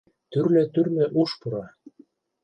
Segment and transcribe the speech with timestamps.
[0.31, 1.65] Тӱрлӧ-тӱрлӧ уш пура...